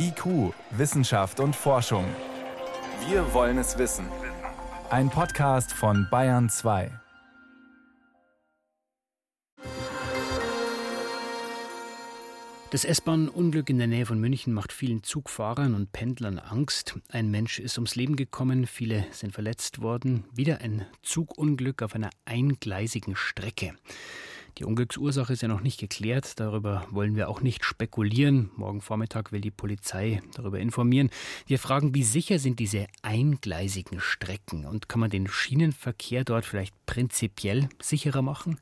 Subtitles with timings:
[0.00, 2.04] IQ, Wissenschaft und Forschung.
[3.08, 4.06] Wir wollen es wissen.
[4.90, 6.92] Ein Podcast von Bayern 2.
[12.70, 16.96] Das S-Bahn-Unglück in der Nähe von München macht vielen Zugfahrern und Pendlern Angst.
[17.08, 20.24] Ein Mensch ist ums Leben gekommen, viele sind verletzt worden.
[20.32, 23.74] Wieder ein Zugunglück auf einer eingleisigen Strecke.
[24.56, 26.40] Die Unglücksursache ist ja noch nicht geklärt.
[26.40, 28.50] Darüber wollen wir auch nicht spekulieren.
[28.56, 31.10] Morgen Vormittag will die Polizei darüber informieren.
[31.46, 36.74] Wir fragen, wie sicher sind diese eingleisigen Strecken und kann man den Schienenverkehr dort vielleicht
[36.86, 38.58] prinzipiell sicherer machen?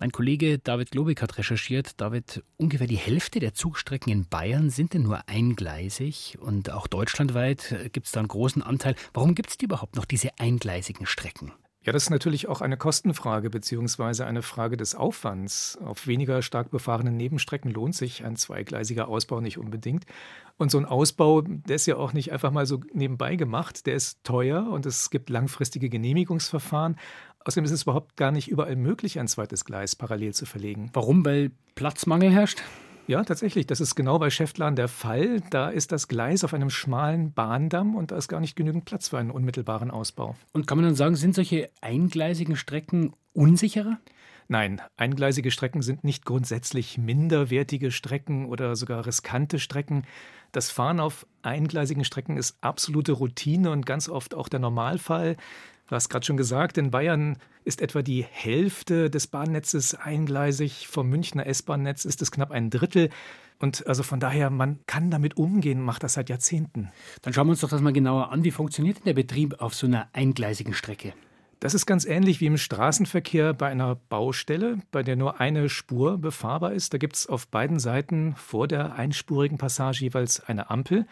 [0.00, 2.00] Mein Kollege David Globig hat recherchiert.
[2.00, 7.90] David, ungefähr die Hälfte der Zugstrecken in Bayern sind denn nur eingleisig und auch deutschlandweit
[7.92, 8.94] gibt es da einen großen Anteil.
[9.12, 11.52] Warum gibt es überhaupt noch diese eingleisigen Strecken?
[11.88, 15.78] Ja, das ist natürlich auch eine Kostenfrage beziehungsweise eine Frage des Aufwands.
[15.82, 20.04] Auf weniger stark befahrenen Nebenstrecken lohnt sich ein zweigleisiger Ausbau nicht unbedingt.
[20.58, 23.86] Und so ein Ausbau, der ist ja auch nicht einfach mal so nebenbei gemacht.
[23.86, 26.96] Der ist teuer und es gibt langfristige Genehmigungsverfahren.
[27.46, 30.90] Außerdem ist es überhaupt gar nicht überall möglich, ein zweites Gleis parallel zu verlegen.
[30.92, 31.24] Warum?
[31.24, 32.62] Weil Platzmangel herrscht?
[33.08, 33.66] Ja, tatsächlich.
[33.66, 35.40] Das ist genau bei Schäftlern der Fall.
[35.48, 39.08] Da ist das Gleis auf einem schmalen Bahndamm und da ist gar nicht genügend Platz
[39.08, 40.36] für einen unmittelbaren Ausbau.
[40.52, 43.98] Und kann man dann sagen, sind solche eingleisigen Strecken unsicherer?
[44.48, 50.04] Nein, eingleisige Strecken sind nicht grundsätzlich minderwertige Strecken oder sogar riskante Strecken.
[50.52, 55.38] Das Fahren auf eingleisigen Strecken ist absolute Routine und ganz oft auch der Normalfall.
[55.88, 60.86] Du hast gerade schon gesagt, in Bayern ist etwa die Hälfte des Bahnnetzes eingleisig.
[60.86, 63.08] Vom Münchner S-Bahn-Netz ist es knapp ein Drittel.
[63.58, 66.90] Und also von daher, man kann damit umgehen, macht das seit Jahrzehnten.
[67.22, 68.44] Dann schauen wir uns doch das mal genauer an.
[68.44, 71.14] Wie funktioniert denn der Betrieb auf so einer eingleisigen Strecke?
[71.58, 76.18] Das ist ganz ähnlich wie im Straßenverkehr bei einer Baustelle, bei der nur eine Spur
[76.18, 76.92] befahrbar ist.
[76.92, 81.06] Da gibt es auf beiden Seiten vor der einspurigen Passage jeweils eine Ampel.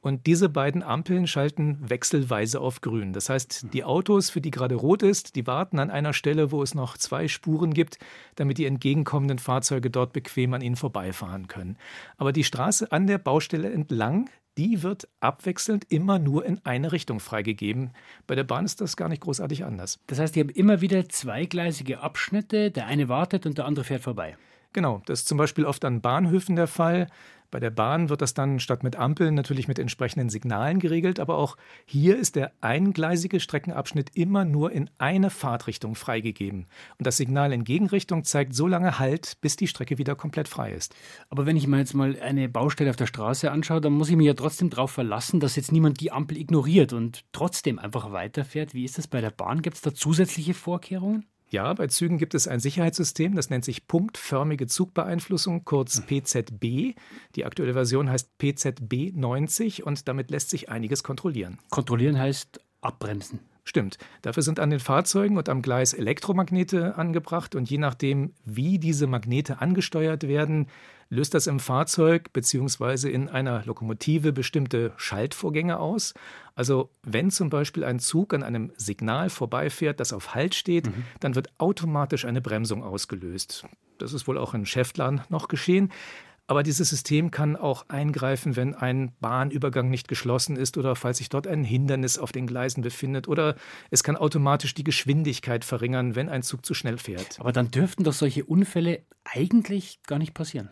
[0.00, 3.12] Und diese beiden Ampeln schalten wechselweise auf grün.
[3.12, 6.62] Das heißt, die Autos, für die gerade rot ist, die warten an einer Stelle, wo
[6.62, 7.98] es noch zwei Spuren gibt,
[8.36, 11.76] damit die entgegenkommenden Fahrzeuge dort bequem an ihnen vorbeifahren können.
[12.16, 17.20] Aber die Straße an der Baustelle entlang, die wird abwechselnd immer nur in eine Richtung
[17.20, 17.92] freigegeben.
[18.26, 20.00] Bei der Bahn ist das gar nicht großartig anders.
[20.08, 24.02] Das heißt, ihr habt immer wieder zweigleisige Abschnitte, der eine wartet und der andere fährt
[24.02, 24.36] vorbei.
[24.72, 27.06] Genau, das ist zum Beispiel oft an Bahnhöfen der Fall.
[27.50, 31.38] Bei der Bahn wird das dann statt mit Ampeln natürlich mit entsprechenden Signalen geregelt, aber
[31.38, 36.66] auch hier ist der eingleisige Streckenabschnitt immer nur in eine Fahrtrichtung freigegeben.
[36.98, 40.72] Und das Signal in Gegenrichtung zeigt so lange Halt, bis die Strecke wieder komplett frei
[40.72, 40.94] ist.
[41.30, 44.16] Aber wenn ich mir jetzt mal eine Baustelle auf der Straße anschaue, dann muss ich
[44.16, 48.74] mich ja trotzdem darauf verlassen, dass jetzt niemand die Ampel ignoriert und trotzdem einfach weiterfährt.
[48.74, 49.62] Wie ist das bei der Bahn?
[49.62, 51.24] Gibt es da zusätzliche Vorkehrungen?
[51.50, 56.94] Ja, bei Zügen gibt es ein Sicherheitssystem, das nennt sich punktförmige Zugbeeinflussung, kurz PZB.
[57.36, 61.58] Die aktuelle Version heißt PZB 90 und damit lässt sich einiges kontrollieren.
[61.70, 63.40] Kontrollieren heißt abbremsen.
[63.68, 63.98] Stimmt.
[64.22, 69.06] Dafür sind an den Fahrzeugen und am Gleis Elektromagnete angebracht und je nachdem, wie diese
[69.06, 70.68] Magnete angesteuert werden,
[71.10, 73.10] löst das im Fahrzeug bzw.
[73.10, 76.14] in einer Lokomotive bestimmte Schaltvorgänge aus.
[76.54, 81.04] Also wenn zum Beispiel ein Zug an einem Signal vorbeifährt, das auf Halt steht, mhm.
[81.20, 83.66] dann wird automatisch eine Bremsung ausgelöst.
[83.98, 85.92] Das ist wohl auch in Schäftlern noch geschehen.
[86.48, 91.28] Aber dieses System kann auch eingreifen, wenn ein Bahnübergang nicht geschlossen ist oder falls sich
[91.28, 93.28] dort ein Hindernis auf den Gleisen befindet.
[93.28, 93.54] Oder
[93.90, 97.38] es kann automatisch die Geschwindigkeit verringern, wenn ein Zug zu schnell fährt.
[97.38, 100.70] Aber dann dürften doch solche Unfälle eigentlich gar nicht passieren.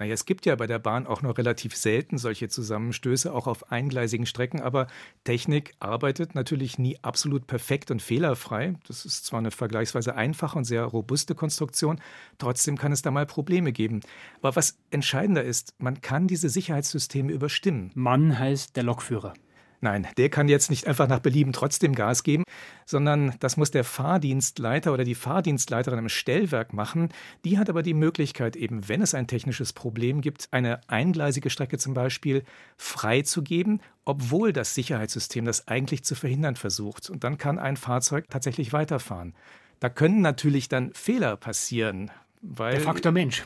[0.00, 3.70] Naja, es gibt ja bei der Bahn auch nur relativ selten solche Zusammenstöße, auch auf
[3.70, 4.86] eingleisigen Strecken, aber
[5.24, 8.76] Technik arbeitet natürlich nie absolut perfekt und fehlerfrei.
[8.88, 12.00] Das ist zwar eine vergleichsweise einfache und sehr robuste Konstruktion,
[12.38, 14.00] trotzdem kann es da mal Probleme geben.
[14.40, 17.90] Aber was entscheidender ist, man kann diese Sicherheitssysteme überstimmen.
[17.94, 19.34] Mann heißt der Lokführer.
[19.82, 22.44] Nein, der kann jetzt nicht einfach nach Belieben trotzdem Gas geben,
[22.84, 27.08] sondern das muss der Fahrdienstleiter oder die Fahrdienstleiterin im Stellwerk machen.
[27.46, 31.78] Die hat aber die Möglichkeit, eben wenn es ein technisches Problem gibt, eine eingleisige Strecke
[31.78, 32.42] zum Beispiel
[32.76, 37.08] freizugeben, obwohl das Sicherheitssystem das eigentlich zu verhindern versucht.
[37.08, 39.34] Und dann kann ein Fahrzeug tatsächlich weiterfahren.
[39.78, 42.10] Da können natürlich dann Fehler passieren.
[42.42, 43.44] Weil der Faktor Mensch.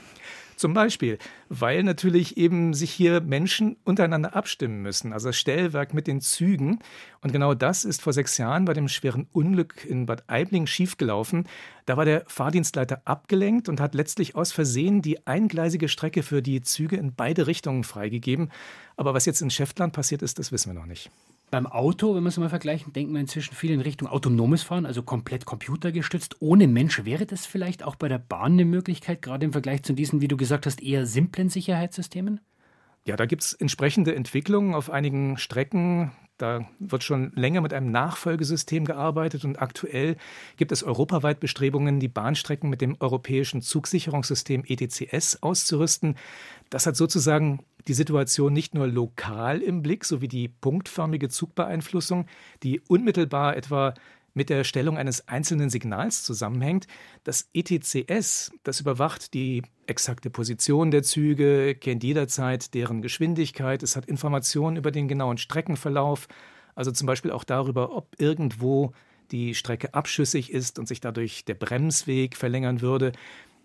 [0.56, 1.18] Zum Beispiel,
[1.60, 6.80] weil natürlich eben sich hier Menschen untereinander abstimmen müssen, also das Stellwerk mit den Zügen.
[7.20, 11.46] Und genau das ist vor sechs Jahren bei dem schweren Unglück in Bad Aibling schiefgelaufen.
[11.86, 16.60] Da war der Fahrdienstleiter abgelenkt und hat letztlich aus Versehen die eingleisige Strecke für die
[16.62, 18.50] Züge in beide Richtungen freigegeben.
[18.96, 21.10] Aber was jetzt in Schäftland passiert ist, das wissen wir noch nicht.
[21.54, 24.86] Beim Auto, wenn wir es mal vergleichen, denken wir inzwischen viel in Richtung autonomes Fahren,
[24.86, 27.04] also komplett computergestützt, ohne Mensch.
[27.04, 30.26] Wäre das vielleicht auch bei der Bahn eine Möglichkeit, gerade im Vergleich zu diesen, wie
[30.26, 32.40] du gesagt hast, eher simplen Sicherheitssystemen?
[33.06, 36.12] Ja, da gibt es entsprechende Entwicklungen auf einigen Strecken.
[36.38, 40.16] Da wird schon länger mit einem Nachfolgesystem gearbeitet und aktuell
[40.56, 46.16] gibt es europaweit Bestrebungen, die Bahnstrecken mit dem europäischen Zugsicherungssystem ETCS auszurüsten.
[46.70, 52.26] Das hat sozusagen die Situation nicht nur lokal im Blick, sowie die punktförmige Zugbeeinflussung,
[52.62, 53.94] die unmittelbar etwa
[54.34, 56.86] mit der Stellung eines einzelnen Signals zusammenhängt.
[57.22, 64.06] Das ETCS, das überwacht die exakte Position der Züge, kennt jederzeit deren Geschwindigkeit, es hat
[64.06, 66.26] Informationen über den genauen Streckenverlauf,
[66.74, 68.92] also zum Beispiel auch darüber, ob irgendwo
[69.30, 73.12] die Strecke abschüssig ist und sich dadurch der Bremsweg verlängern würde.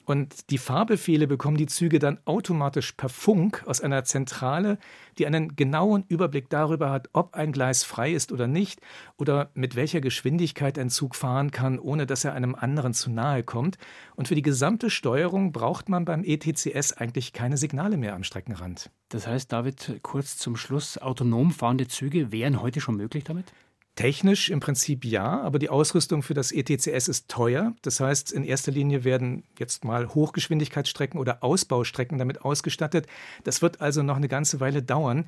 [0.09, 4.79] Und die Fahrbefehle bekommen die Züge dann automatisch per Funk aus einer Zentrale,
[5.19, 8.81] die einen genauen Überblick darüber hat, ob ein Gleis frei ist oder nicht
[9.17, 13.43] oder mit welcher Geschwindigkeit ein Zug fahren kann, ohne dass er einem anderen zu nahe
[13.43, 13.77] kommt.
[14.15, 18.89] Und für die gesamte Steuerung braucht man beim ETCS eigentlich keine Signale mehr am Streckenrand.
[19.09, 23.53] Das heißt, David, kurz zum Schluss, autonom fahrende Züge wären heute schon möglich damit?
[23.99, 27.75] Technisch im Prinzip ja, aber die Ausrüstung für das ETCS ist teuer.
[27.81, 33.07] Das heißt, in erster Linie werden jetzt mal Hochgeschwindigkeitsstrecken oder Ausbaustrecken damit ausgestattet.
[33.43, 35.25] Das wird also noch eine ganze Weile dauern.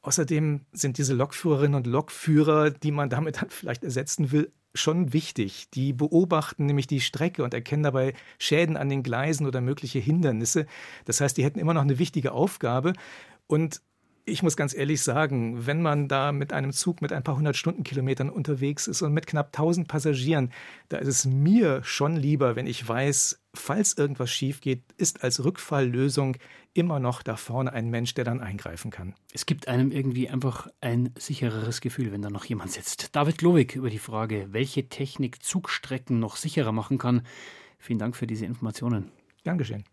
[0.00, 5.68] Außerdem sind diese Lokführerinnen und Lokführer, die man damit dann vielleicht ersetzen will, schon wichtig.
[5.74, 10.64] Die beobachten nämlich die Strecke und erkennen dabei Schäden an den Gleisen oder mögliche Hindernisse.
[11.04, 12.94] Das heißt, die hätten immer noch eine wichtige Aufgabe.
[13.46, 13.82] Und
[14.26, 17.56] ich muss ganz ehrlich sagen, wenn man da mit einem Zug mit ein paar hundert
[17.56, 20.50] Stundenkilometern unterwegs ist und mit knapp 1000 Passagieren,
[20.88, 25.44] da ist es mir schon lieber, wenn ich weiß, falls irgendwas schief geht, ist als
[25.44, 26.38] Rückfalllösung
[26.72, 29.14] immer noch da vorne ein Mensch, der dann eingreifen kann.
[29.32, 33.14] Es gibt einem irgendwie einfach ein sichereres Gefühl, wenn da noch jemand sitzt.
[33.14, 37.22] David Glowig über die Frage, welche Technik Zugstrecken noch sicherer machen kann.
[37.78, 39.12] Vielen Dank für diese Informationen.
[39.44, 39.84] Gern geschehen.